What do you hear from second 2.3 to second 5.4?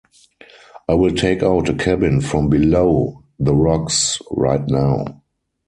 below the rocks right now.